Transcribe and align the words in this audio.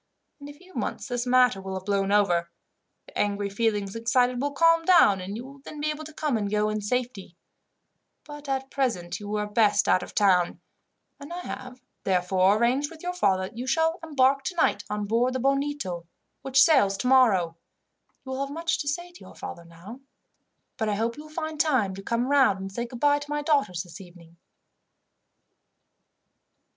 In 0.39 0.49
a 0.49 0.53
few 0.53 0.73
months 0.73 1.07
this 1.07 1.27
matter 1.27 1.61
will 1.61 1.75
have 1.75 1.85
blown 1.85 2.11
over, 2.11 2.49
the 3.05 3.15
angry 3.15 3.51
feelings 3.51 3.95
excited 3.95 4.41
will 4.41 4.51
calm 4.51 4.83
down, 4.83 5.21
and 5.21 5.37
you 5.37 5.45
will 5.45 5.59
then 5.59 5.79
be 5.79 5.91
able 5.91 6.05
to 6.05 6.11
come 6.11 6.37
and 6.37 6.49
go 6.49 6.69
in 6.69 6.81
safety; 6.81 7.35
but 8.23 8.49
at 8.49 8.71
present 8.71 9.19
you 9.19 9.29
were 9.29 9.45
best 9.45 9.87
out 9.87 10.01
of 10.01 10.09
the 10.09 10.15
town, 10.15 10.59
and 11.19 11.31
I 11.31 11.41
have, 11.41 11.83
therefore, 12.03 12.57
arranged 12.57 12.89
with 12.89 13.03
your 13.03 13.13
father 13.13 13.43
that 13.43 13.57
you 13.59 13.67
shall 13.67 13.99
embark 14.01 14.43
tonight 14.43 14.83
on 14.89 15.05
board 15.05 15.33
the 15.33 15.39
Bonito, 15.39 16.07
which 16.41 16.59
sails 16.63 16.97
tomorrow. 16.97 17.55
You 18.25 18.31
will 18.31 18.39
have 18.41 18.49
much 18.49 18.79
to 18.79 18.87
say 18.87 19.11
to 19.11 19.19
your 19.21 19.35
father 19.35 19.65
now, 19.65 19.99
but 20.77 20.89
I 20.89 20.95
hope 20.95 21.15
you 21.15 21.25
will 21.25 21.29
find 21.29 21.59
time 21.59 21.93
to 21.93 22.01
come 22.01 22.25
round, 22.25 22.59
and 22.59 22.71
say 22.71 22.87
goodbye 22.87 23.19
to 23.19 23.29
my 23.29 23.43
daughters, 23.43 23.83
this 23.83 24.01
evening." 24.01 24.37